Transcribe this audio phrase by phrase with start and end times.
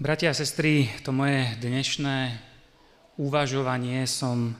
[0.00, 2.32] Bratia a sestry, to moje dnešné
[3.20, 4.56] uvažovanie som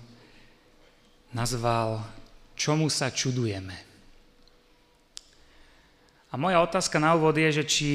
[1.33, 2.05] nazval
[2.53, 3.72] Čomu sa čudujeme?
[6.29, 7.90] A moja otázka na úvod je, že či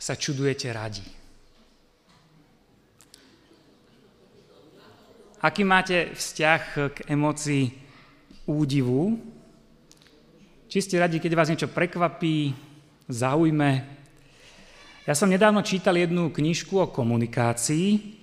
[0.00, 1.04] sa čudujete radi.
[5.44, 7.68] Aký máte vzťah k emocii
[8.48, 9.20] údivu?
[10.72, 12.56] Či ste radi, keď vás niečo prekvapí,
[13.12, 13.99] zaujme,
[15.08, 18.20] ja som nedávno čítal jednu knižku o komunikácii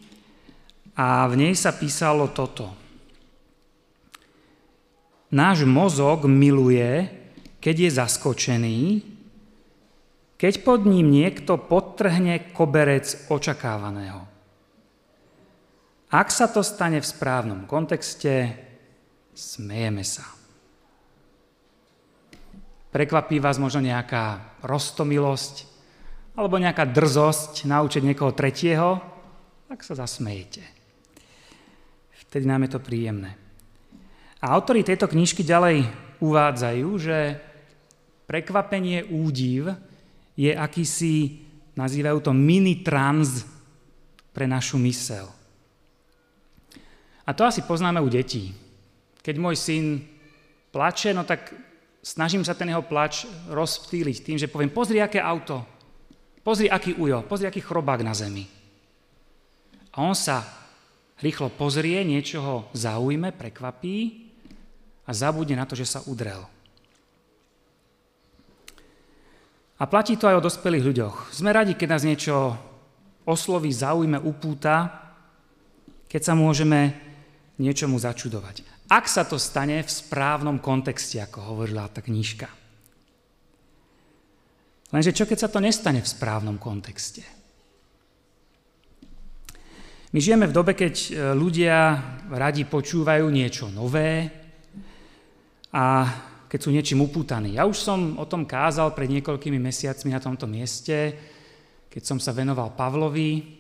[0.94, 2.70] a v nej sa písalo toto.
[5.34, 7.10] Náš mozog miluje,
[7.60, 8.80] keď je zaskočený,
[10.38, 14.24] keď pod ním niekto podtrhne koberec očakávaného.
[16.08, 18.56] Ak sa to stane v správnom kontexte,
[19.36, 20.24] smejeme sa.
[22.96, 25.77] Prekvapí vás možno nejaká rostomilosť,
[26.38, 29.02] alebo nejaká drzosť naučiť niekoho tretieho,
[29.66, 30.62] tak sa zasmejete.
[32.30, 33.34] Vtedy nám je to príjemné.
[34.38, 35.90] A autori tejto knižky ďalej
[36.22, 37.42] uvádzajú, že
[38.30, 39.74] prekvapenie údiv
[40.38, 41.42] je akýsi,
[41.74, 43.42] nazývajú to mini trans
[44.30, 45.26] pre našu mysel.
[47.26, 48.54] A to asi poznáme u detí.
[49.26, 50.06] Keď môj syn
[50.70, 51.52] plače, no tak
[52.06, 55.66] snažím sa ten jeho plač rozptýliť tým, že poviem, pozri, aké auto,
[56.48, 58.48] Pozri, aký ujo, pozri, aký chrobák na zemi.
[59.92, 60.48] A on sa
[61.20, 63.96] rýchlo pozrie, niečo ho zaujme, prekvapí
[65.04, 66.40] a zabudne na to, že sa udrel.
[69.76, 71.36] A platí to aj o dospelých ľuďoch.
[71.36, 72.56] Sme radi, keď nás niečo
[73.28, 75.04] osloví, zaujme, upúta,
[76.08, 76.96] keď sa môžeme
[77.60, 78.64] niečomu začudovať.
[78.88, 82.48] Ak sa to stane v správnom kontexte, ako hovorila tá knižka.
[84.92, 87.38] Lenže čo keď sa to nestane v správnom kontexte?
[90.16, 92.00] My žijeme v dobe, keď e, ľudia
[92.32, 94.32] radi počúvajú niečo nové
[95.76, 96.08] a
[96.48, 97.60] keď sú niečím upútaní.
[97.60, 101.12] Ja už som o tom kázal pred niekoľkými mesiacmi na tomto mieste,
[101.92, 103.60] keď som sa venoval Pavlovi.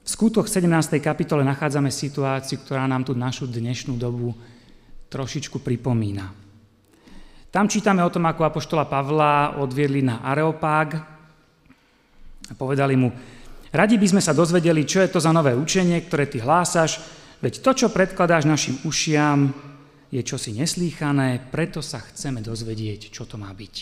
[0.00, 0.64] V skútoch 17.
[1.04, 4.32] kapitole nachádzame situáciu, ktorá nám tu našu dnešnú dobu
[5.12, 6.43] trošičku pripomína.
[7.54, 10.98] Tam čítame o tom, ako apoštola Pavla odviedli na Areopág
[12.50, 13.14] a povedali mu,
[13.70, 16.98] radi by sme sa dozvedeli, čo je to za nové učenie, ktoré ty hlásaš,
[17.38, 19.54] veď to, čo predkladáš našim ušiam,
[20.10, 23.74] je čosi neslýchané, preto sa chceme dozvedieť, čo to má byť.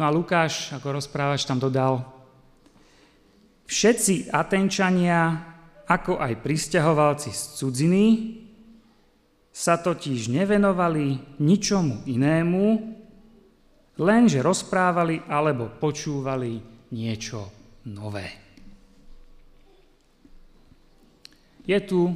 [0.00, 2.00] No a Lukáš, ako rozprávač, tam dodal,
[3.68, 5.52] všetci Atenčania,
[5.84, 8.04] ako aj pristahovalci z cudziny,
[9.52, 12.64] sa totiž nevenovali ničomu inému,
[14.00, 16.56] lenže rozprávali alebo počúvali
[16.96, 17.52] niečo
[17.92, 18.32] nové.
[21.62, 22.10] Je tu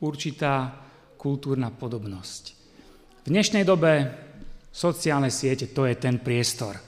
[0.00, 0.72] určitá
[1.18, 2.44] kultúrna podobnosť.
[3.26, 4.08] V dnešnej dobe
[4.70, 6.78] sociálne siete to je ten priestor,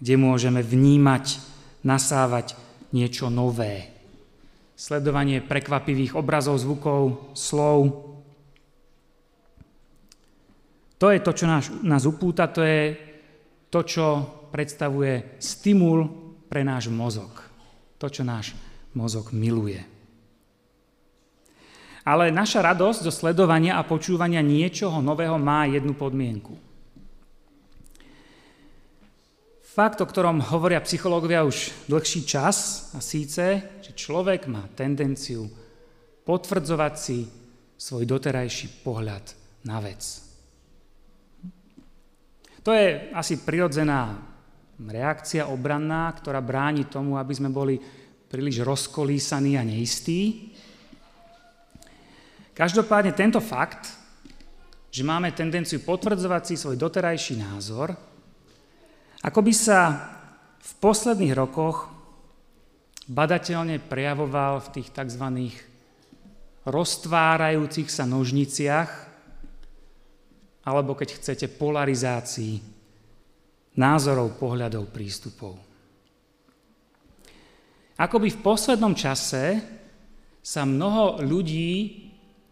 [0.00, 1.38] kde môžeme vnímať,
[1.84, 2.56] nasávať
[2.96, 3.92] niečo nové.
[4.78, 8.08] Sledovanie prekvapivých obrazov, zvukov, slov,
[10.98, 12.98] to je to, čo nás, nás upúta, to je
[13.70, 14.06] to, čo
[14.50, 16.10] predstavuje stimul
[16.50, 17.30] pre náš mozog.
[18.02, 18.54] To, čo náš
[18.94, 19.78] mozog miluje.
[22.02, 26.56] Ale naša radosť zo sledovania a počúvania niečoho nového má jednu podmienku.
[29.62, 35.46] Fakt, o ktorom hovoria psychológovia už dlhší čas, a síce, že človek má tendenciu
[36.26, 37.28] potvrdzovať si
[37.78, 39.22] svoj doterajší pohľad
[39.70, 40.27] na vec.
[42.68, 44.20] To je asi prirodzená
[44.76, 47.80] reakcia obranná, ktorá bráni tomu, aby sme boli
[48.28, 50.52] príliš rozkolísaní a neistí.
[52.52, 53.88] Každopádne tento fakt,
[54.92, 57.96] že máme tendenciu potvrdzovať si svoj doterajší názor,
[59.24, 59.80] ako by sa
[60.60, 61.88] v posledných rokoch
[63.08, 65.24] badateľne prejavoval v tých tzv.
[66.68, 69.07] roztvárajúcich sa nožniciach,
[70.68, 72.60] alebo keď chcete polarizácii
[73.80, 75.56] názorov, pohľadov, prístupov.
[77.96, 79.64] Akoby v poslednom čase
[80.44, 82.04] sa mnoho ľudí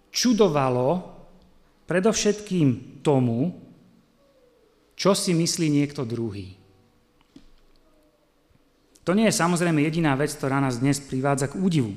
[0.09, 1.13] čudovalo
[1.85, 3.53] predovšetkým tomu,
[4.97, 6.57] čo si myslí niekto druhý.
[9.07, 11.95] To nie je samozrejme jediná vec, ktorá nás dnes privádza k údivu,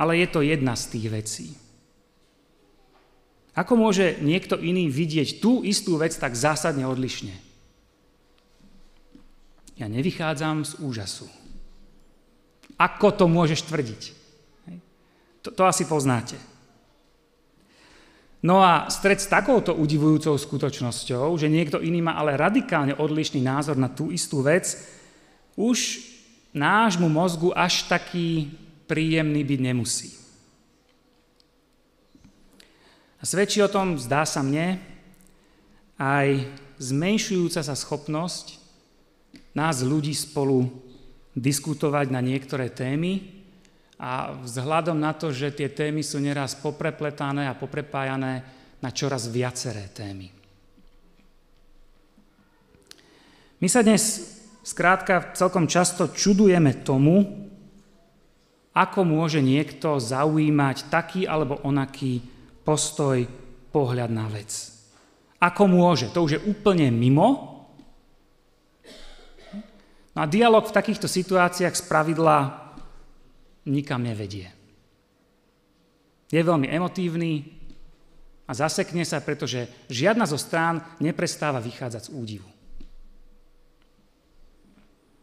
[0.00, 1.46] ale je to jedna z tých vecí.
[3.58, 7.34] Ako môže niekto iný vidieť tú istú vec tak zásadne odlišne?
[9.80, 11.26] Ja nevychádzam z úžasu.
[12.76, 14.02] Ako to môžeš tvrdiť?
[15.40, 16.36] To, to asi poznáte.
[18.40, 23.76] No a stred s takouto udivujúcou skutočnosťou, že niekto iný má ale radikálne odlišný názor
[23.76, 24.80] na tú istú vec,
[25.60, 26.00] už
[26.56, 28.48] nášmu mozgu až taký
[28.88, 30.19] príjemný byť nemusí.
[33.20, 34.80] A svedčí o tom, zdá sa mne,
[36.00, 36.48] aj
[36.80, 38.56] zmenšujúca sa schopnosť
[39.52, 40.72] nás ľudí spolu
[41.36, 43.40] diskutovať na niektoré témy,
[44.00, 48.40] a vzhľadom na to, že tie témy sú neraz poprepletané a poprepájané
[48.80, 50.32] na čoraz viaceré témy.
[53.60, 54.24] My sa dnes
[54.64, 57.44] skrátka celkom často čudujeme tomu,
[58.72, 62.24] ako môže niekto zaujímať taký alebo onaký
[62.62, 63.24] postoj,
[63.70, 64.50] pohľad na vec.
[65.40, 66.12] Ako môže?
[66.12, 67.56] To už je úplne mimo.
[70.12, 72.68] No a dialog v takýchto situáciách spravidla
[73.70, 74.52] nikam nevedie.
[76.30, 77.46] Je veľmi emotívny
[78.46, 82.50] a zasekne sa, pretože žiadna zo strán neprestáva vychádzať z údivu.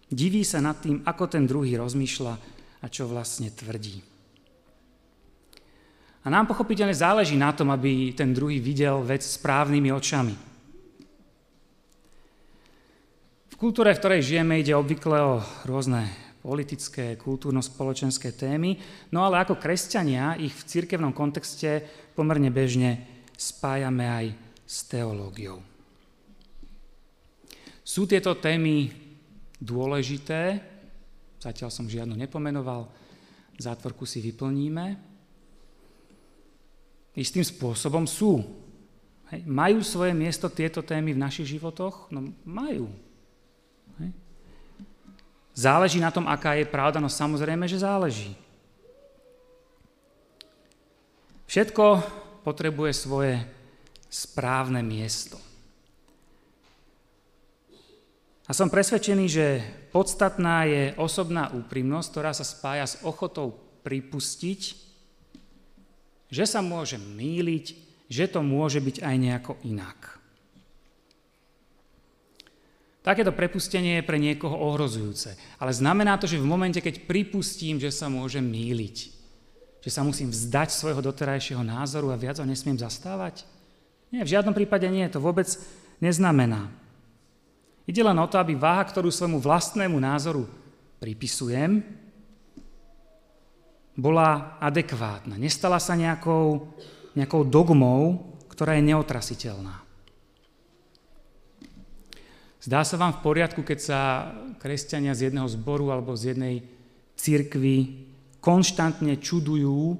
[0.08, 2.34] Diví sa nad tým, ako ten druhý rozmýšľa
[2.80, 4.17] a čo vlastne tvrdí.
[6.24, 10.36] A nám pochopiteľne záleží na tom, aby ten druhý videl vec správnymi očami.
[13.48, 16.06] V kultúre, v ktorej žijeme, ide obvykle o rôzne
[16.46, 18.78] politické, kultúrno-spoločenské témy,
[19.12, 21.84] no ale ako kresťania ich v cirkevnom kontexte
[22.16, 23.04] pomerne bežne
[23.36, 24.26] spájame aj
[24.64, 25.60] s teológiou.
[27.88, 28.92] Sú tieto témy
[29.64, 30.60] dôležité,
[31.40, 32.92] zatiaľ som žiadnu nepomenoval,
[33.56, 35.07] zátvorku si vyplníme.
[37.18, 38.46] Istým spôsobom sú.
[39.34, 39.42] Hej.
[39.50, 42.14] Majú svoje miesto tieto témy v našich životoch?
[42.14, 42.94] No majú.
[43.98, 44.14] Hej.
[45.58, 47.02] Záleží na tom, aká je pravda?
[47.02, 48.38] No samozrejme, že záleží.
[51.50, 52.06] Všetko
[52.46, 53.42] potrebuje svoje
[54.14, 55.42] správne miesto.
[58.48, 59.60] A som presvedčený, že
[59.92, 64.87] podstatná je osobná úprimnosť, ktorá sa spája s ochotou pripustiť,
[66.28, 67.66] že sa môže míliť,
[68.08, 70.18] že to môže byť aj nejako inak.
[73.08, 75.40] Takéto prepustenie je pre niekoho ohrozujúce.
[75.64, 78.98] Ale znamená to, že v momente, keď pripustím, že sa môžem míliť,
[79.80, 83.48] že sa musím vzdať svojho doterajšieho názoru a viac ho nesmiem zastávať?
[84.12, 85.48] Nie, v žiadnom prípade nie, to vôbec
[86.04, 86.68] neznamená.
[87.88, 90.44] Ide len o to, aby váha, ktorú svojmu vlastnému názoru
[91.00, 91.80] pripisujem,
[93.98, 95.42] bola adekvátna.
[95.42, 96.70] Nestala sa nejakou,
[97.18, 99.82] nejakou dogmou, ktorá je neotrasiteľná.
[102.62, 104.00] Zdá sa vám v poriadku, keď sa
[104.62, 106.56] kresťania z jedného zboru alebo z jednej
[107.18, 108.06] církvy
[108.38, 109.98] konštantne čudujú,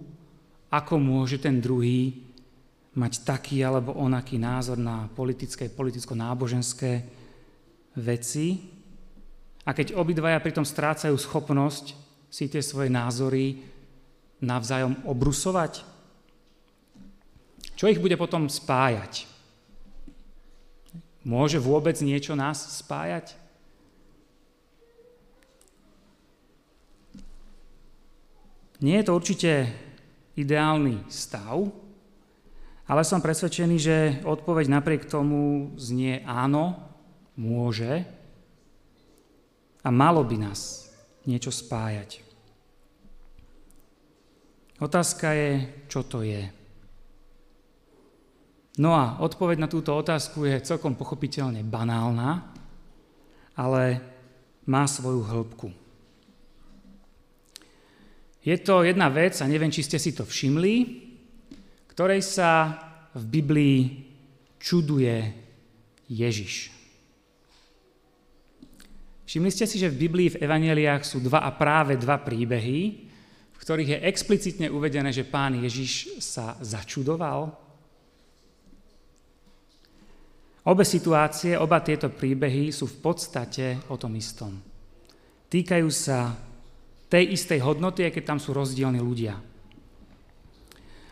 [0.70, 2.28] ako môže ten druhý
[2.98, 7.08] mať taký alebo onaký názor na politické, politicko-náboženské
[7.98, 8.48] veci.
[9.64, 11.94] A keď obidvaja pritom strácajú schopnosť
[12.28, 13.77] si tie svoje názory
[14.42, 15.82] navzájom obrusovať,
[17.78, 19.30] čo ich bude potom spájať?
[21.22, 23.38] Môže vôbec niečo nás spájať?
[28.82, 29.52] Nie je to určite
[30.38, 31.70] ideálny stav,
[32.86, 36.78] ale som presvedčený, že odpoveď napriek tomu znie áno,
[37.38, 38.06] môže
[39.86, 40.90] a malo by nás
[41.26, 42.27] niečo spájať.
[44.78, 45.52] Otázka je,
[45.90, 46.54] čo to je.
[48.78, 52.46] No a odpoveď na túto otázku je celkom pochopiteľne banálna,
[53.58, 53.84] ale
[54.70, 55.74] má svoju hĺbku.
[58.46, 60.76] Je to jedna vec, a neviem, či ste si to všimli,
[61.90, 62.78] ktorej sa
[63.18, 63.82] v Biblii
[64.62, 65.34] čuduje
[66.06, 66.70] Ježiš.
[69.26, 73.07] Všimli ste si, že v Biblii v Evangeliách sú dva a práve dva príbehy,
[73.68, 77.68] ktorých je explicitne uvedené, že pán Ježiš sa začudoval
[80.68, 84.52] Obe situácie, oba tieto príbehy sú v podstate o tom istom.
[85.48, 86.36] Týkajú sa
[87.08, 89.40] tej istej hodnoty, aj keď tam sú rozdielni ľudia.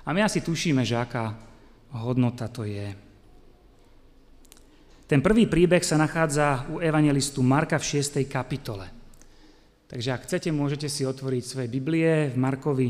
[0.04, 1.40] A my asi tušíme, že aká
[1.96, 2.92] hodnota to je.
[5.08, 8.28] Ten prvý príbeh sa nachádza u evangelistu Marka v 6.
[8.28, 8.95] kapitole.
[9.86, 12.90] Takže ak chcete, môžete si otvoriť svoje Biblie v Markovi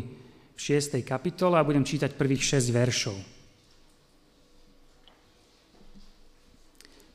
[0.56, 1.04] v 6.
[1.04, 3.18] kapitole a budem čítať prvých 6 veršov.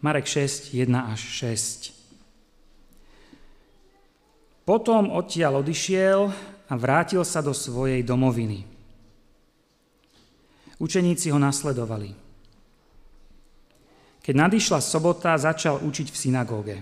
[0.04, 1.96] Marek 6, 1 až 6.
[4.68, 6.20] Potom odtiaľ odišiel
[6.68, 8.64] a vrátil sa do svojej domoviny.
[10.80, 12.16] Učeníci ho nasledovali.
[14.20, 16.76] Keď nadišla sobota, začal učiť v synagóge.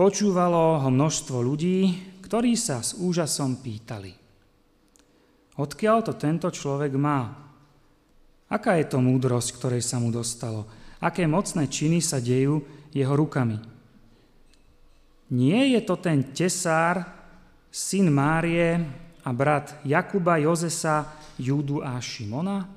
[0.00, 1.92] Počúvalo ho množstvo ľudí,
[2.24, 4.16] ktorí sa s úžasom pýtali.
[5.60, 7.28] Odkiaľ to tento človek má?
[8.48, 10.64] Aká je to múdrosť, ktorej sa mu dostalo?
[11.04, 12.64] Aké mocné činy sa dejú
[12.96, 13.60] jeho rukami?
[15.36, 17.04] Nie je to ten tesár,
[17.68, 18.80] syn Márie
[19.20, 22.72] a brat Jakuba, Jozesa, Júdu a Šimona?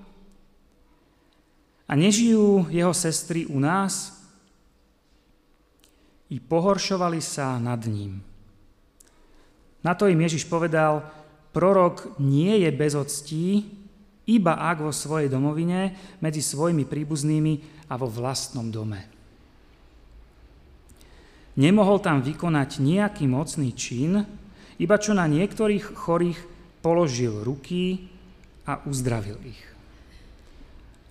[1.88, 4.23] A nežijú jeho sestry u nás?
[6.32, 8.24] I pohoršovali sa nad ním.
[9.84, 11.03] Na to im Ježiš povedal,
[11.51, 13.68] prorok nie je bez octí,
[14.24, 19.03] iba ak vo svojej domovine, medzi svojimi príbuznými a vo vlastnom dome.
[21.53, 24.25] Nemohol tam vykonať nejaký mocný čin,
[24.82, 26.39] iba čo na niektorých chorých
[26.82, 28.10] položil ruky
[28.65, 29.63] a uzdravil ich.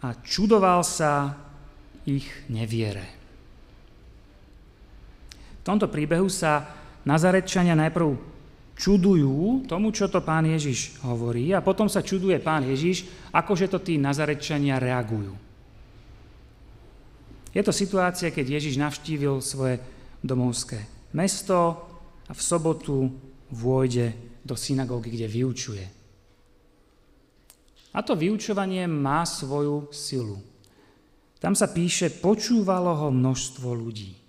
[0.03, 1.39] A čudoval sa
[2.03, 3.22] ich neviere.
[5.63, 6.67] V tomto príbehu sa
[7.07, 8.19] Nazarečania najprv
[8.75, 13.79] čudujú tomu, čo to pán Ježiš hovorí a potom sa čuduje pán Ježiš, akože to
[13.79, 15.39] tí Nazarečania reagujú.
[17.53, 19.79] Je to situácia, keď Ježiš navštívil svoje
[20.25, 21.79] domovské mesto
[22.27, 23.13] a v sobotu
[23.53, 25.87] vôjde do synagógy, kde vyučuje.
[27.93, 30.41] A to vyučovanie má svoju silu.
[31.37, 34.22] Tam sa píše, počúvalo ho množstvo ľudí.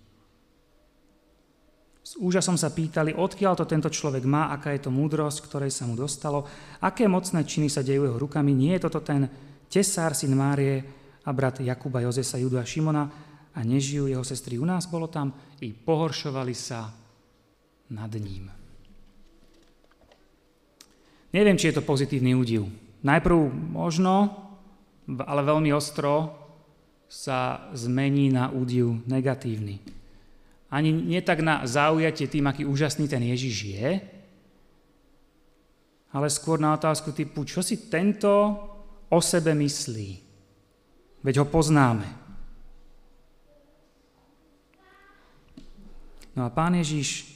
[2.14, 5.98] Úžasom sa pýtali, odkiaľ to tento človek má, aká je to múdrosť, ktorej sa mu
[5.98, 6.46] dostalo,
[6.86, 8.54] aké mocné činy sa dejú jeho rukami.
[8.54, 9.26] Nie je toto ten
[9.66, 10.86] tesár, syn Márie
[11.26, 13.10] a brat Jakuba, Jozesa, Judu a Šimona
[13.54, 15.34] a nežijú jeho sestry u nás, bolo tam
[15.66, 16.94] i pohoršovali sa
[17.90, 18.50] nad ním.
[21.34, 22.70] Neviem, či je to pozitívny údiv.
[23.02, 23.38] Najprv
[23.74, 24.30] možno,
[25.10, 26.30] ale veľmi ostro
[27.10, 30.03] sa zmení na údiv negatívny.
[30.74, 33.90] Ani nie tak na zaujatie tým, aký úžasný ten Ježiš je,
[36.14, 38.34] ale skôr na otázku typu, čo si tento
[39.10, 40.12] o sebe myslí.
[41.22, 42.10] Veď ho poznáme.
[46.34, 47.30] No a pán Ježiš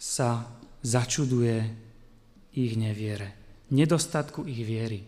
[0.00, 0.48] sa
[0.80, 1.68] začuduje
[2.56, 3.38] ich neviere
[3.70, 5.04] nedostatku ich viery,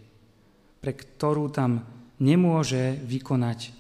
[0.81, 1.85] pre ktorú tam
[2.21, 3.73] nemôže vykonať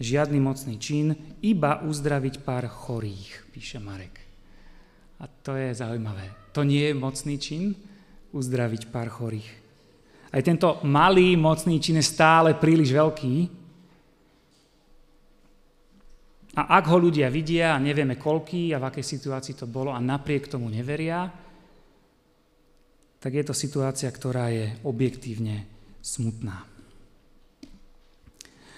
[0.00, 4.18] žiadny mocný čin, iba uzdraviť pár chorých, píše Marek.
[5.22, 6.52] A to je zaujímavé.
[6.52, 7.74] To nie je mocný čin,
[8.34, 9.50] uzdraviť pár chorých.
[10.34, 13.34] Aj tento malý mocný čin je stále príliš veľký.
[16.58, 20.02] A ak ho ľudia vidia a nevieme koľký a v akej situácii to bolo a
[20.02, 21.30] napriek tomu neveria,
[23.22, 25.64] tak je to situácia, ktorá je objektívne
[26.02, 26.73] smutná.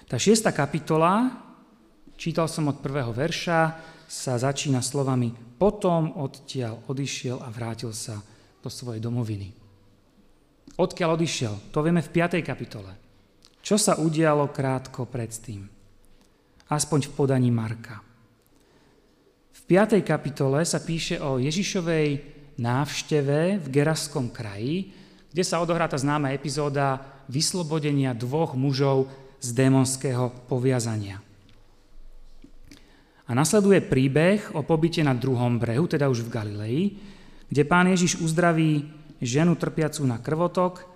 [0.06, 1.34] Tá šiesta kapitola,
[2.14, 3.75] čítal som od prvého verša,
[4.06, 8.22] sa začína slovami potom odtiaľ odišiel a vrátil sa
[8.62, 9.50] do svojej domoviny.
[10.78, 11.75] Odkiaľ odišiel?
[11.75, 12.38] To vieme v 5.
[12.38, 12.94] kapitole.
[13.58, 15.66] Čo sa udialo krátko predtým?
[16.70, 17.98] Aspoň v podaní Marka.
[19.58, 20.06] V 5.
[20.06, 22.22] kapitole sa píše o Ježišovej
[22.62, 24.94] návšteve v Geraskom kraji,
[25.34, 31.23] kde sa odohrá tá známa epizóda vyslobodenia dvoch mužov z démonského poviazania.
[33.26, 36.81] A nasleduje príbeh o pobyte na druhom brehu, teda už v Galilei,
[37.50, 38.87] kde pán Ježiš uzdraví
[39.19, 40.87] ženu trpiacu na krvotok,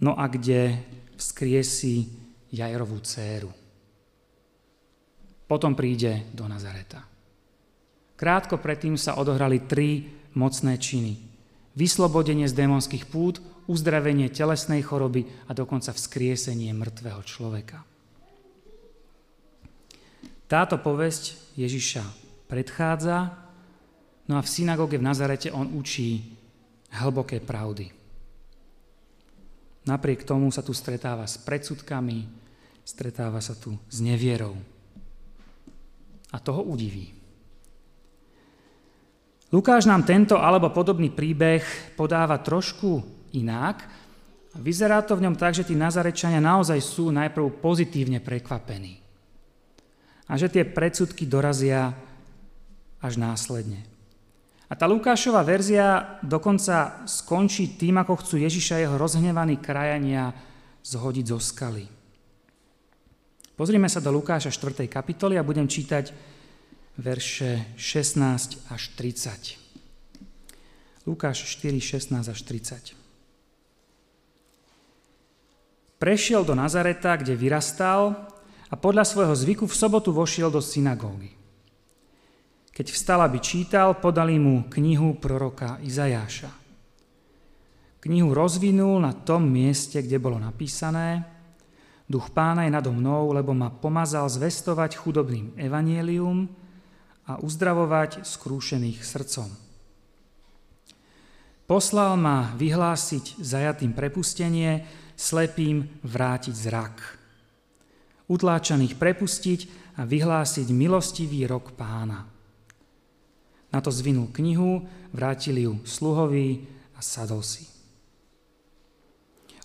[0.00, 0.80] no a kde
[1.16, 2.08] vzkriesi
[2.52, 3.50] Jajrovú dceru.
[5.46, 7.04] Potom príde do Nazareta.
[8.16, 11.20] Krátko predtým sa odohrali tri mocné činy.
[11.76, 17.82] Vyslobodenie z démonských pút, uzdravenie telesnej choroby a dokonca vzkriesenie mŕtvého človeka.
[20.46, 22.06] Táto povesť Ježiša
[22.46, 23.34] predchádza,
[24.30, 26.22] no a v synagóge v Nazarete on učí
[26.94, 27.90] hlboké pravdy.
[29.86, 32.26] Napriek tomu sa tu stretáva s predsudkami,
[32.86, 34.54] stretáva sa tu s nevierou.
[36.30, 37.14] A toho udiví.
[39.50, 41.62] Lukáš nám tento alebo podobný príbeh
[41.94, 43.84] podáva trošku inak.
[44.56, 49.04] Vyzerá to v ňom tak, že tí Nazarečania naozaj sú najprv pozitívne prekvapení.
[50.26, 51.92] A že tie predsudky dorazia
[52.98, 53.84] až následne.
[54.66, 60.34] A tá Lukášová verzia dokonca skončí tým, ako chcú Ježiša jeho rozhnevaní krajania
[60.82, 61.86] zhodiť zo skaly.
[63.54, 64.90] Pozrime sa do Lukáša 4.
[64.90, 66.10] kapitoly a budem čítať
[66.98, 71.06] verše 16 až 30.
[71.06, 73.05] Lukáš 4, 16 až 30.
[75.96, 78.28] Prešiel do Nazareta, kde vyrastal
[78.68, 81.32] a podľa svojho zvyku v sobotu vošiel do synagógy.
[82.72, 86.52] Keď vstal, aby čítal, podali mu knihu proroka Izajáša.
[88.04, 91.24] Knihu rozvinul na tom mieste, kde bolo napísané
[92.06, 96.46] Duch pána je nado mnou, lebo ma pomazal zvestovať chudobným evanielium
[97.26, 99.66] a uzdravovať skrúšených srdcom
[101.66, 104.86] Poslal ma vyhlásiť zajatým prepustenie,
[105.16, 106.96] slepým vrátiť zrak.
[108.28, 109.60] Utláčaných prepustiť
[109.96, 112.28] a vyhlásiť milostivý rok pána.
[113.72, 117.64] Na to zvinul knihu, vrátili ju sluhovi a sadol si.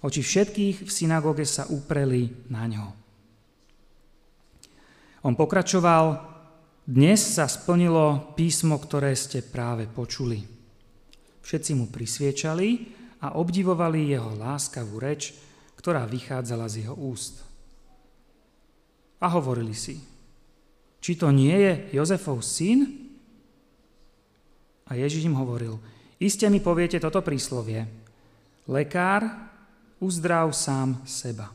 [0.02, 2.88] Oči všetkých v synagóge sa upreli na ňo.
[5.22, 6.18] On pokračoval,
[6.82, 10.42] dnes sa splnilo písmo, ktoré ste práve počuli.
[11.46, 15.38] Všetci mu prisviečali a obdivovali jeho láskavú reč,
[15.78, 17.46] ktorá vychádzala z jeho úst.
[19.22, 20.02] A hovorili si,
[21.02, 22.86] či to nie je Jozefov syn?
[24.90, 25.78] A Ježiš im hovoril,
[26.18, 27.86] iste mi poviete toto príslovie.
[28.70, 29.26] Lekár,
[30.02, 31.50] uzdrav sám seba.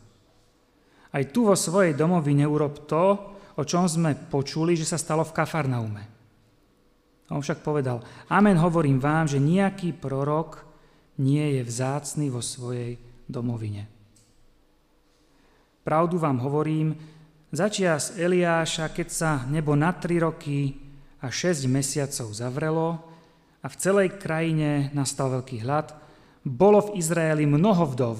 [1.10, 5.34] Aj tu vo svojej domovine urob to, o čom sme počuli, že sa stalo v
[5.34, 6.02] Kafarnaume.
[7.30, 10.65] On však povedal, amen hovorím vám, že nejaký prorok
[11.20, 13.88] nie je vzácný vo svojej domovine.
[15.86, 16.98] Pravdu vám hovorím,
[17.54, 20.74] začias Eliáša, keď sa nebo na tri roky
[21.22, 22.88] a šesť mesiacov zavrelo
[23.62, 25.94] a v celej krajine nastal veľký hlad,
[26.42, 28.16] bolo v Izraeli mnoho vdov.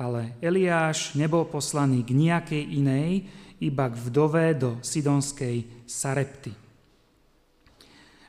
[0.00, 3.28] Ale Eliáš nebol poslaný k nejakej inej,
[3.62, 6.63] iba k vdove do sidonskej Sarepty.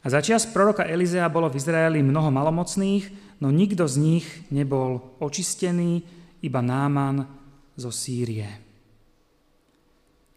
[0.06, 3.10] A začias proroka Elizea bolo v Izraeli mnoho malomocných,
[3.42, 6.06] no nikto z nich nebol očistený,
[6.46, 7.26] iba Náman
[7.74, 8.46] zo Sýrie.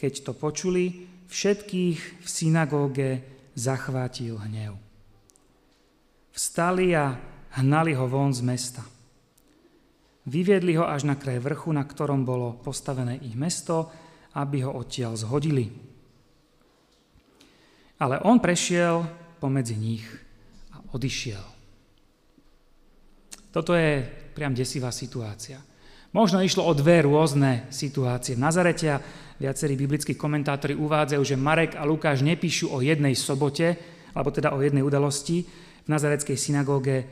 [0.01, 3.11] Keď to počuli, všetkých v synagóge
[3.53, 4.73] zachvátil hnev.
[6.33, 7.13] Vstali a
[7.61, 8.81] hnali ho von z mesta.
[10.25, 13.93] Vyviedli ho až na kraj vrchu, na ktorom bolo postavené ich mesto,
[14.33, 15.69] aby ho odtiaľ zhodili.
[18.01, 20.05] Ale on prešiel pomedzi nich
[20.75, 21.43] a odišiel.
[23.49, 24.05] Toto je
[24.37, 25.59] priam desivá situácia.
[26.13, 28.37] Možno išlo o dve rôzne situácie.
[28.37, 28.97] V Nazarete
[29.37, 33.77] viacerí biblickí komentátori uvádzajú, že Marek a Lukáš nepíšu o jednej sobote,
[34.17, 35.45] alebo teda o jednej udalosti
[35.85, 37.05] v nazareckej synagóge,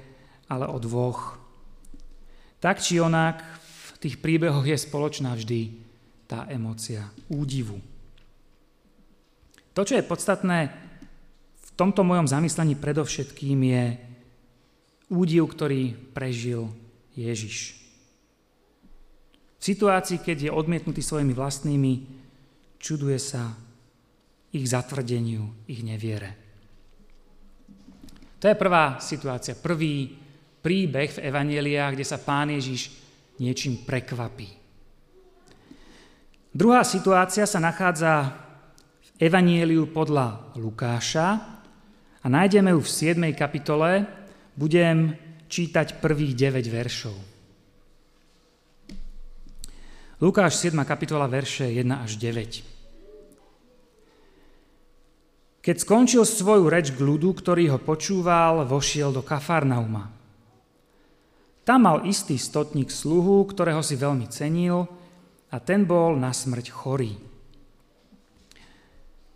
[0.48, 1.38] ale o dvoch.
[2.62, 3.42] Tak či onak,
[3.96, 5.76] v tých príbehoch je spoločná vždy
[6.26, 7.78] tá emócia údivu.
[9.76, 10.85] To, čo je podstatné
[11.76, 13.84] tomto mojom zamyslení predovšetkým je
[15.12, 16.72] údiv, ktorý prežil
[17.12, 17.76] Ježiš.
[19.56, 21.92] V situácii, keď je odmietnutý svojimi vlastnými,
[22.80, 23.52] čuduje sa
[24.52, 26.32] ich zatvrdeniu, ich neviere.
[28.40, 30.12] To je prvá situácia, prvý
[30.60, 32.92] príbeh v Evangeliách, kde sa pán Ježiš
[33.40, 34.48] niečím prekvapí.
[36.56, 38.32] Druhá situácia sa nachádza
[39.00, 41.55] v Evanieliu podľa Lukáša
[42.26, 43.22] a nájdeme ju v 7.
[43.38, 44.02] kapitole,
[44.58, 45.14] budem
[45.46, 47.14] čítať prvých 9 veršov.
[50.18, 50.74] Lukáš 7.
[50.82, 52.66] kapitola, verše 1 až 9.
[55.62, 60.10] Keď skončil svoju reč k ľudu, ktorý ho počúval, vošiel do Kafarnauma.
[61.62, 64.90] Tam mal istý stotník sluhu, ktorého si veľmi cenil,
[65.54, 67.14] a ten bol na smrť chorý.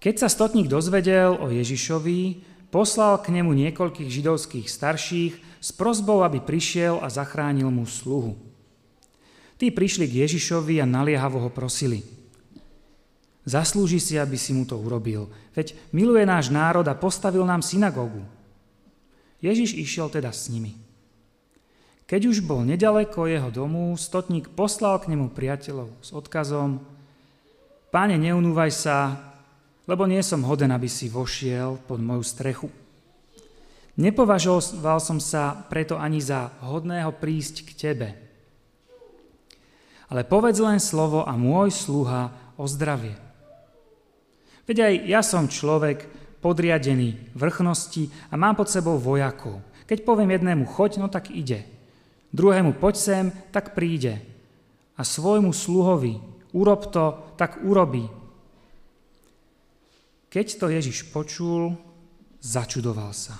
[0.02, 6.40] Keď sa stotník dozvedel o Ježišovi, poslal k nemu niekoľkých židovských starších s prozbou, aby
[6.40, 8.38] prišiel a zachránil mu sluhu.
[9.60, 12.00] Tí prišli k Ježišovi a naliehavo ho prosili.
[13.44, 18.24] Zaslúži si, aby si mu to urobil, veď miluje náš národ a postavil nám synagógu.
[19.44, 20.76] Ježiš išiel teda s nimi.
[22.08, 26.82] Keď už bol nedaleko jeho domu, stotník poslal k nemu priateľov s odkazom
[27.90, 29.18] Páne, neunúvaj sa,
[29.84, 32.68] lebo nie som hoden, aby si vošiel pod moju strechu.
[34.00, 38.08] Nepovažoval som sa preto ani za hodného prísť k tebe.
[40.10, 43.14] Ale povedz len slovo a môj sluha o zdravie.
[44.64, 46.06] Veď aj ja som človek
[46.40, 49.60] podriadený vrchnosti a mám pod sebou vojakov.
[49.84, 51.66] Keď poviem jednému choď, no tak ide.
[52.30, 54.22] Druhému poď sem, tak príde.
[54.94, 56.22] A svojmu sluhovi
[56.54, 58.06] urob to, tak urobí.
[60.30, 61.74] Keď to Ježiš počul,
[62.38, 63.34] začudoval sa.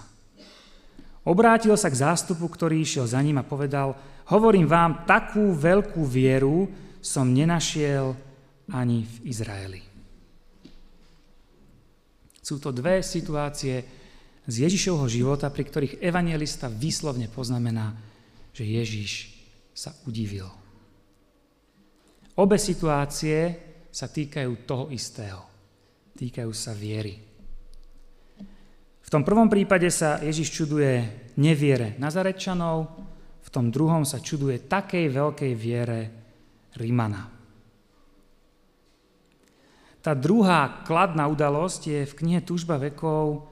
[1.22, 3.94] Obrátil sa k zástupu, ktorý išiel za ním a povedal,
[4.35, 6.66] hovorím vám, takú veľkú vieru
[6.98, 8.18] som nenašiel
[8.74, 9.83] ani v Izraeli.
[12.40, 13.85] Sú to dve situácie
[14.48, 17.94] z Ježišovho života, pri ktorých evangelista výslovne poznamená,
[18.50, 19.31] že Ježiš
[19.70, 20.48] sa udivil.
[22.35, 23.55] Obe situácie
[23.92, 25.50] sa týkajú toho istého.
[26.21, 27.17] Týkajú sa viery.
[29.01, 31.01] V tom prvom prípade sa Ježiš čuduje
[31.41, 32.93] neviere Nazarečanov,
[33.41, 36.01] v tom druhom sa čuduje takej veľkej viere
[36.77, 37.25] Rímana.
[40.05, 43.49] Tá druhá kladná udalosť je v knihe Túžba vekov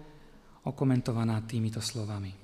[0.69, 2.37] okomentovaná týmito slovami.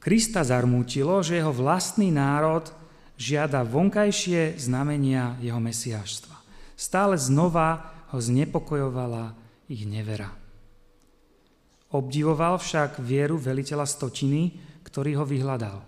[0.00, 2.64] Krista zarmútilo, že jeho vlastný národ
[3.20, 6.35] žiada vonkajšie znamenia jeho mesiáštva.
[6.76, 9.32] Stále znova ho znepokojovala
[9.72, 10.28] ich nevera.
[11.96, 15.80] Obdivoval však vieru veliteľa stotiny, ktorý ho vyhľadal.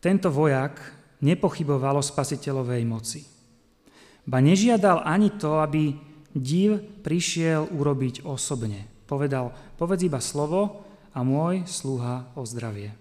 [0.00, 0.80] Tento vojak
[1.20, 3.20] nepochyboval o spasiteľovej moci.
[4.24, 5.92] Ba nežiadal ani to, aby
[6.32, 8.88] div prišiel urobiť osobne.
[9.04, 12.96] Povedal, povedz iba slovo a môj sluha o zdravie.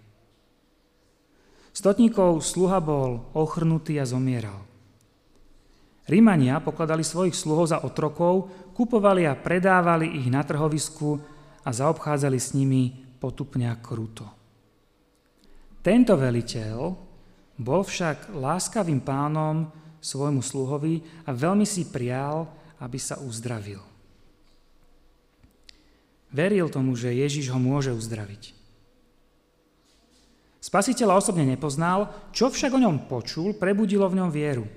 [1.72, 4.67] Stotníkov sluha bol ochrnutý a zomieral.
[6.08, 11.20] Rímania pokladali svojich sluhov za otrokov, kupovali a predávali ich na trhovisku
[11.68, 14.24] a zaobchádzali s nimi potupne kruto.
[15.84, 16.80] Tento veliteľ
[17.60, 19.68] bol však láskavým pánom
[20.00, 22.48] svojmu sluhovi a veľmi si prial,
[22.80, 23.84] aby sa uzdravil.
[26.32, 28.56] Veril tomu, že Ježiš ho môže uzdraviť.
[30.64, 34.68] Spasiteľa osobne nepoznal, čo však o ňom počul, prebudilo v ňom vieru.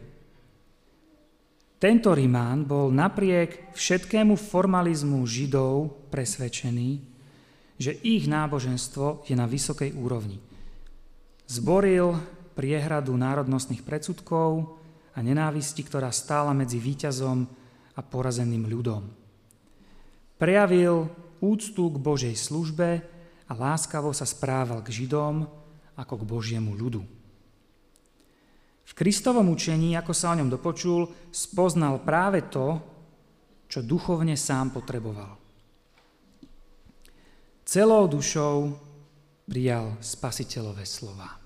[1.80, 6.90] Tento Rimán bol napriek všetkému formalizmu Židov presvedčený,
[7.80, 10.36] že ich náboženstvo je na vysokej úrovni.
[11.48, 12.20] Zboril
[12.52, 14.76] priehradu národnostných predsudkov
[15.16, 17.48] a nenávisti, ktorá stála medzi víťazom
[17.96, 19.08] a porazeným ľudom.
[20.36, 21.08] Prejavil
[21.40, 22.88] úctu k Božej službe
[23.48, 25.48] a láskavo sa správal k Židom
[25.96, 27.19] ako k Božiemu ľudu.
[28.90, 32.82] V Kristovom učení, ako sa o ňom dopočul, spoznal práve to,
[33.70, 35.38] čo duchovne sám potreboval.
[37.62, 38.74] Celou dušou
[39.46, 41.38] prijal spasiteľové slova.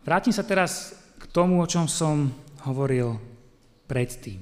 [0.00, 2.32] Vrátim sa teraz k tomu, o čom som
[2.64, 3.20] hovoril
[3.84, 4.40] predtým.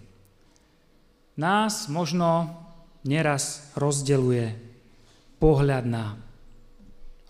[1.42, 2.54] Nás možno
[3.02, 4.54] neraz rozdeluje
[5.42, 6.14] pohľad na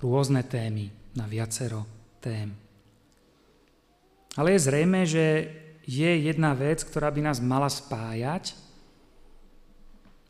[0.05, 2.55] rôzne témy, na viacero tém.
[4.39, 5.25] Ale je zrejme, že
[5.89, 8.55] je jedna vec, ktorá by nás mala spájať.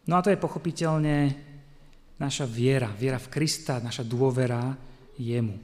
[0.09, 1.35] No a to je pochopiteľne
[2.17, 4.73] naša viera, viera v Krista, naša dôvera
[5.19, 5.59] jemu.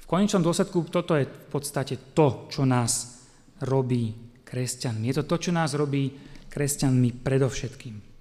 [0.00, 3.24] V konečnom dôsledku toto je v podstate to, čo nás
[3.64, 4.12] robí
[4.44, 5.10] kresťanmi.
[5.10, 6.12] Je to to, čo nás robí
[6.48, 8.13] kresťanmi predovšetkým.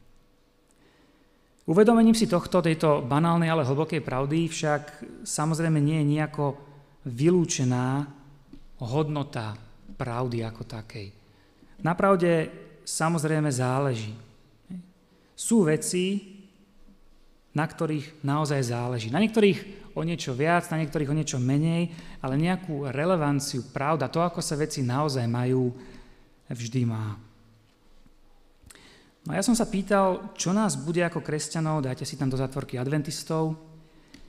[1.64, 4.82] Uvedomením si tohto, tejto banálnej, ale hlbokej pravdy však
[5.24, 6.60] samozrejme nie je nejako
[7.08, 8.04] vylúčená
[8.84, 9.56] hodnota
[9.96, 11.08] pravdy ako takej.
[11.80, 12.52] Na pravde
[12.84, 14.12] samozrejme záleží.
[15.40, 16.36] Sú veci,
[17.56, 19.08] na ktorých naozaj záleží.
[19.08, 24.20] Na niektorých o niečo viac, na niektorých o niečo menej, ale nejakú relevanciu, pravda, to,
[24.20, 25.70] ako sa veci naozaj majú,
[26.50, 27.16] vždy má.
[29.24, 32.36] No a ja som sa pýtal, čo nás bude ako kresťanov, dajte si tam do
[32.36, 33.56] zatvorky adventistov,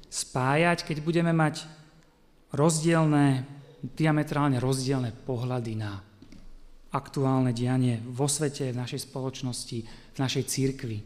[0.07, 1.67] spájať, keď budeme mať
[2.55, 3.43] rozdielne,
[3.83, 5.99] diametrálne rozdielne pohľady na
[6.95, 9.79] aktuálne dianie vo svete, v našej spoločnosti,
[10.15, 10.99] v našej církvi.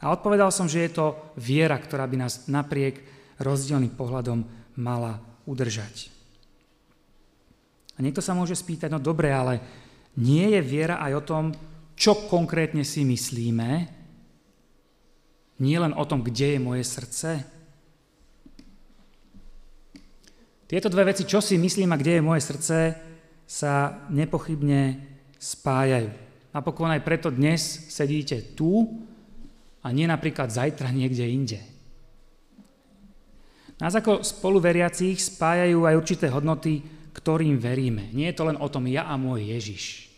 [0.00, 3.04] A odpovedal som, že je to viera, ktorá by nás napriek
[3.44, 4.40] rozdielným pohľadom
[4.80, 6.08] mala udržať.
[7.94, 9.60] A niekto sa môže spýtať, no dobre, ale
[10.16, 11.44] nie je viera aj o tom,
[11.94, 13.70] čo konkrétne si myslíme,
[15.62, 17.30] nie len o tom, kde je moje srdce.
[20.66, 22.78] Tieto dve veci, čo si myslím a kde je moje srdce,
[23.46, 24.98] sa nepochybne
[25.38, 26.10] spájajú.
[26.50, 28.86] Napokon aj preto dnes sedíte tu
[29.84, 31.60] a nie napríklad zajtra niekde inde.
[33.78, 36.82] Nás ako spoluveriacich spájajú aj určité hodnoty,
[37.14, 38.10] ktorým veríme.
[38.10, 40.13] Nie je to len o tom ja a môj Ježiš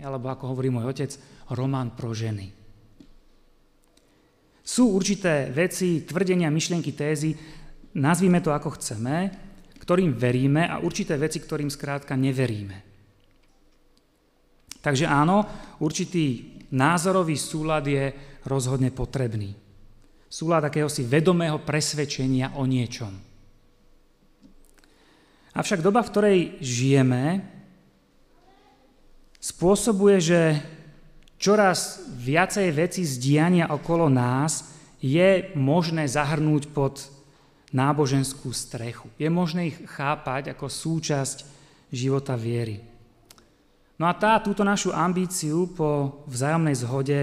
[0.00, 1.10] alebo ako hovorí môj otec,
[1.52, 2.48] román pro ženy.
[4.62, 7.34] Sú určité veci, tvrdenia, myšlienky, tézy,
[7.98, 9.28] nazvime to ako chceme,
[9.82, 12.78] ktorým veríme a určité veci, ktorým skrátka neveríme.
[14.78, 15.44] Takže áno,
[15.82, 18.14] určitý názorový súlad je
[18.46, 19.54] rozhodne potrebný.
[20.30, 23.12] Súlad akéhosi vedomého presvedčenia o niečom.
[25.52, 27.44] Avšak doba, v ktorej žijeme,
[29.42, 30.40] spôsobuje, že
[31.42, 34.70] čoraz viacej veci z diania okolo nás
[35.02, 37.10] je možné zahrnúť pod
[37.74, 39.10] náboženskú strechu.
[39.18, 41.42] Je možné ich chápať ako súčasť
[41.90, 42.78] života viery.
[43.98, 47.18] No a tá túto našu ambíciu po vzájomnej zhode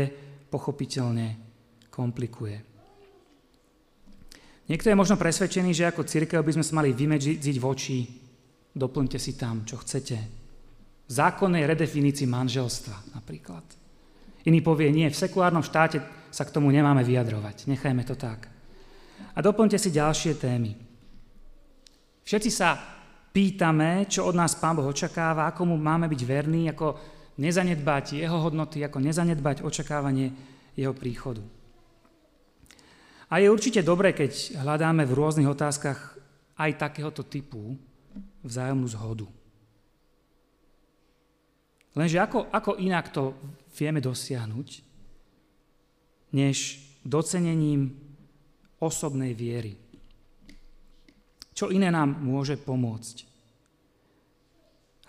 [0.52, 1.40] pochopiteľne
[1.88, 2.60] komplikuje.
[4.70, 8.06] Niekto je možno presvedčený, že ako církev by sme sa mali vymedziť voči,
[8.70, 10.39] doplňte si tam, čo chcete.
[11.10, 13.66] Zákonnej redefinícii manželstva napríklad.
[14.46, 18.46] Iný povie, nie, v sekulárnom štáte sa k tomu nemáme vyjadrovať, nechajme to tak.
[19.34, 20.78] A doplňte si ďalšie témy.
[22.24, 22.78] Všetci sa
[23.34, 26.94] pýtame, čo od nás Pán Boh očakáva, ako mu máme byť verní, ako
[27.42, 30.30] nezanedbať jeho hodnoty, ako nezanedbať očakávanie
[30.78, 31.42] jeho príchodu.
[33.30, 36.18] A je určite dobré, keď hľadáme v rôznych otázkach
[36.58, 37.78] aj takéhoto typu
[38.46, 39.39] vzájomnú zhodu.
[41.98, 43.34] Lenže ako, ako inak to
[43.74, 44.68] vieme dosiahnuť,
[46.36, 47.90] než docenením
[48.78, 49.74] osobnej viery.
[51.54, 53.28] Čo iné nám môže pomôcť?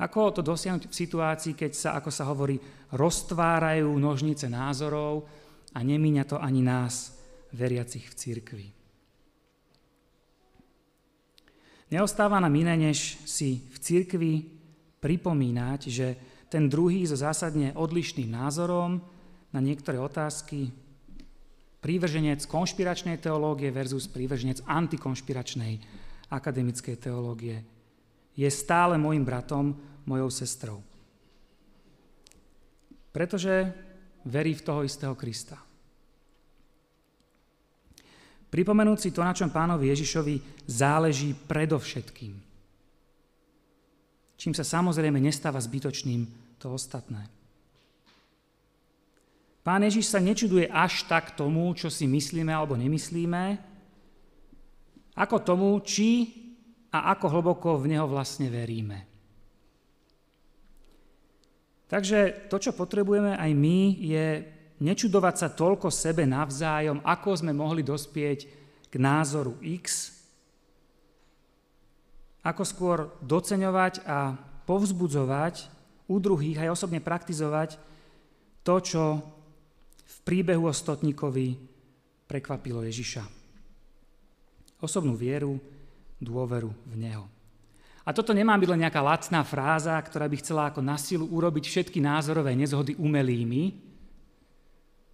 [0.01, 2.57] Ako to dosiahnuť v situácii, keď sa, ako sa hovorí,
[2.97, 5.29] roztvárajú nožnice názorov
[5.77, 7.21] a nemíňa to ani nás,
[7.53, 8.67] veriacich v cirkvi.
[11.91, 14.33] Neostáva nám iné, než si v cirkvi
[15.03, 16.09] pripomínať, že
[16.51, 18.99] ten druhý so zásadne odlišným názorom
[19.55, 20.75] na niektoré otázky,
[21.79, 25.79] prívrženec konšpiračnej teológie versus prívrženec antikonšpiračnej
[26.29, 27.63] akademickej teológie,
[28.35, 30.79] je stále môjim bratom, mojou sestrou.
[33.15, 33.71] Pretože
[34.27, 35.59] verí v toho istého Krista.
[38.51, 42.50] Pripomenúť si to, na čom pánovi Ježišovi záleží predovšetkým.
[44.41, 46.25] Čím sa samozrejme nestáva zbytočným
[46.57, 47.29] to ostatné.
[49.61, 53.61] Pán Ježiš sa nečuduje až tak tomu, čo si myslíme alebo nemyslíme,
[55.21, 56.33] ako tomu, či
[56.89, 59.05] a ako hlboko v Neho vlastne veríme.
[61.93, 64.27] Takže to, čo potrebujeme aj my, je
[64.81, 68.39] nečudovať sa toľko sebe navzájom, ako sme mohli dospieť
[68.89, 70.17] k názoru X,
[72.41, 75.69] ako skôr doceňovať a povzbudzovať
[76.09, 77.77] u druhých aj osobne praktizovať
[78.65, 79.03] to, čo
[80.05, 81.57] v príbehu o stotníkovi
[82.27, 83.25] prekvapilo Ježiša.
[84.81, 85.61] Osobnú vieru,
[86.21, 87.25] dôveru v Neho.
[88.05, 91.65] A toto nemá byť len nejaká lacná fráza, ktorá by chcela ako na silu urobiť
[91.69, 93.91] všetky názorové nezhody umelými,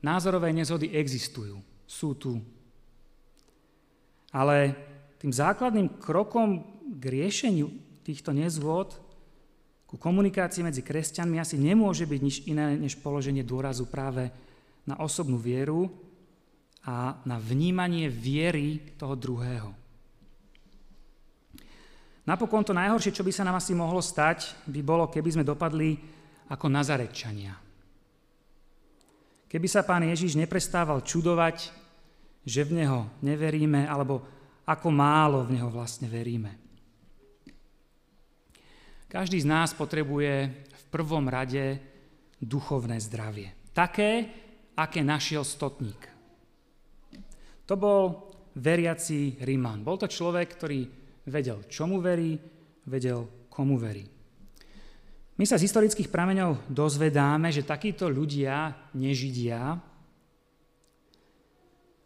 [0.07, 2.39] Názorové nezhody existujú, sú tu.
[4.31, 4.77] Ale
[5.17, 7.67] tým základným krokom k riešeniu
[8.07, 8.95] týchto nezhôd,
[9.87, 14.31] ku komunikácii medzi kresťanmi asi nemôže byť nič iné, než položenie dôrazu práve
[14.87, 15.91] na osobnú vieru
[16.87, 19.71] a na vnímanie viery toho druhého.
[22.27, 25.95] Napokon to najhoršie, čo by sa nám asi mohlo stať, by bolo, keby sme dopadli
[26.51, 27.55] ako nazarečania.
[29.47, 31.71] Keby sa pán Ježiš neprestával čudovať,
[32.43, 34.27] že v Neho neveríme, alebo
[34.67, 36.66] ako málo v Neho vlastne veríme.
[39.07, 41.79] Každý z nás potrebuje v prvom rade
[42.43, 43.55] duchovné zdravie.
[43.71, 44.27] Také,
[44.75, 46.11] aké našiel stotník.
[47.67, 49.87] To bol veriaci Ríman.
[49.87, 50.81] Bol to človek, ktorý
[51.27, 52.39] vedel, čomu verí,
[52.87, 54.07] vedel, komu verí.
[55.37, 59.77] My sa z historických prameňov dozvedáme, že takíto ľudia, nežidia,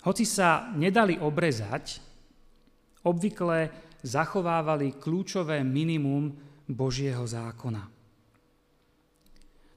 [0.00, 2.00] hoci sa nedali obrezať,
[3.04, 3.68] obvykle
[4.00, 6.32] zachovávali kľúčové minimum
[6.70, 7.82] Božieho zákona.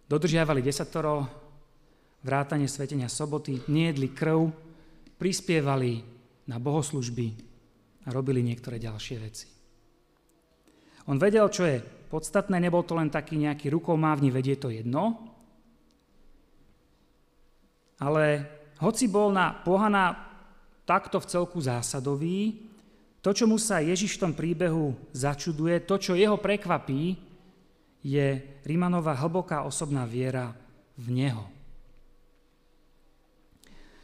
[0.08, 1.26] Dodržiavali desatoro,
[2.22, 4.54] vrátanie svetenia soboty, nejedli krv,
[5.18, 6.06] prispievali
[6.48, 7.28] na bohoslužby
[8.06, 9.48] a robili niektoré ďalšie veci.
[11.08, 15.34] On vedel, čo je podstatné, nebol to len taký nejaký rukomávny, vedie to jedno,
[18.00, 18.26] ale
[18.84, 20.12] hoci bol na pohana
[20.84, 22.68] takto v celku zásadový,
[23.24, 27.16] to, čo mu sa Ježiš v tom príbehu začuduje, to, čo jeho prekvapí,
[28.04, 30.52] je Rímanová hlboká osobná viera
[31.00, 31.48] v Neho.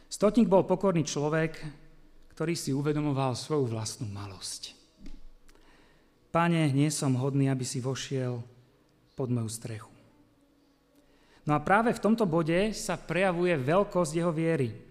[0.08, 1.52] Stotník bol pokorný človek,
[2.32, 4.72] ktorý si uvedomoval svoju vlastnú malosť.
[6.32, 8.40] Pane, nie som hodný, aby si vošiel
[9.12, 9.92] pod moju strechu.
[11.44, 14.89] No a práve v tomto bode sa prejavuje veľkosť jeho viery.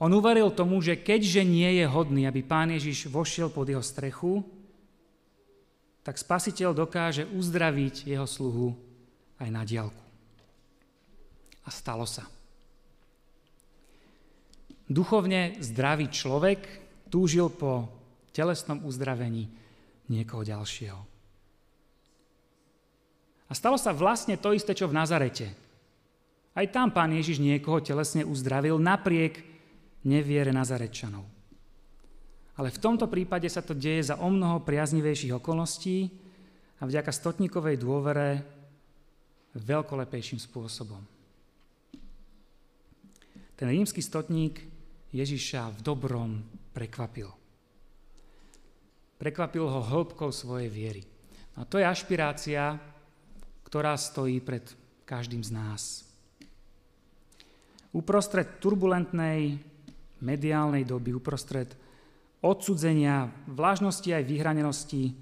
[0.00, 4.40] On uveril tomu, že keďže nie je hodný, aby pán Ježiš vošiel pod jeho strechu,
[6.00, 8.72] tak spasiteľ dokáže uzdraviť jeho sluhu
[9.36, 10.04] aj na diálku.
[11.64, 12.24] A stalo sa.
[14.88, 16.64] Duchovne zdravý človek
[17.12, 17.92] túžil po
[18.32, 19.52] telesnom uzdravení
[20.08, 21.00] niekoho ďalšieho.
[23.50, 25.52] A stalo sa vlastne to isté, čo v Nazarete.
[26.56, 29.42] Aj tam pán Ježiš niekoho telesne uzdravil napriek
[30.06, 31.26] neviere Nazarečanov.
[32.60, 36.12] Ale v tomto prípade sa to deje za o mnoho priaznivejších okolností
[36.80, 38.44] a vďaka stotníkovej dôvere
[39.56, 41.00] veľkolepejším spôsobom.
[43.56, 44.60] Ten rímsky stotník
[45.12, 46.30] Ježiša v dobrom
[46.72, 47.28] prekvapil.
[49.20, 51.02] Prekvapil ho hĺbkou svojej viery.
[51.60, 52.80] A to je ašpirácia,
[53.68, 54.64] ktorá stojí pred
[55.04, 55.82] každým z nás.
[57.92, 59.69] Uprostred turbulentnej
[60.20, 61.72] mediálnej doby, uprostred
[62.40, 65.12] odsudzenia, vlážnosti aj vyhranenosti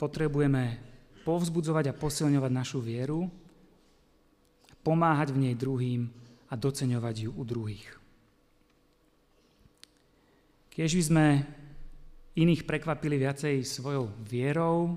[0.00, 0.80] potrebujeme
[1.22, 3.30] povzbudzovať a posilňovať našu vieru,
[4.82, 6.10] pomáhať v nej druhým
[6.50, 7.88] a doceňovať ju u druhých.
[10.72, 11.26] Keď by sme
[12.32, 14.96] iných prekvapili viacej svojou vierou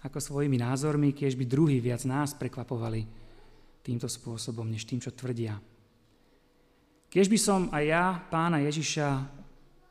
[0.00, 3.04] ako svojimi názormi, keď by druhí viac nás prekvapovali
[3.84, 5.54] týmto spôsobom, než tým, čo tvrdia.
[7.10, 9.08] Keď by som aj ja pána Ježiša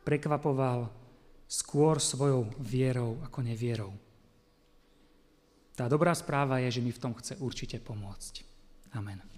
[0.06, 0.92] prekvapoval
[1.50, 3.94] skôr svojou vierou ako nevierou.
[5.76, 8.34] Tá dobrá správa je, že mi v tom chce určite pomôcť.
[8.96, 9.35] Amen.